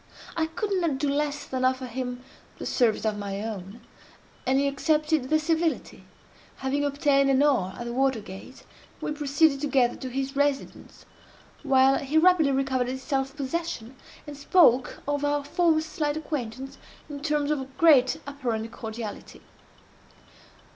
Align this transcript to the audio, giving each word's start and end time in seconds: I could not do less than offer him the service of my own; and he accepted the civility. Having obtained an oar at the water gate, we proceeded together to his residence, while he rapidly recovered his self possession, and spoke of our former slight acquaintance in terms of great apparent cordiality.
I 0.35 0.47
could 0.47 0.71
not 0.81 0.97
do 0.97 1.09
less 1.13 1.45
than 1.45 1.63
offer 1.63 1.85
him 1.85 2.23
the 2.57 2.65
service 2.65 3.05
of 3.05 3.19
my 3.19 3.39
own; 3.43 3.81
and 4.47 4.57
he 4.59 4.67
accepted 4.67 5.29
the 5.29 5.37
civility. 5.37 6.05
Having 6.55 6.85
obtained 6.85 7.29
an 7.29 7.43
oar 7.43 7.75
at 7.77 7.85
the 7.85 7.93
water 7.93 8.19
gate, 8.19 8.63
we 8.99 9.11
proceeded 9.11 9.61
together 9.61 9.95
to 9.97 10.09
his 10.09 10.35
residence, 10.35 11.05
while 11.61 11.99
he 11.99 12.17
rapidly 12.17 12.51
recovered 12.51 12.87
his 12.87 13.03
self 13.03 13.35
possession, 13.35 13.95
and 14.25 14.35
spoke 14.35 15.03
of 15.07 15.23
our 15.23 15.43
former 15.43 15.81
slight 15.81 16.17
acquaintance 16.17 16.79
in 17.07 17.21
terms 17.21 17.51
of 17.51 17.77
great 17.77 18.19
apparent 18.25 18.71
cordiality. 18.71 19.43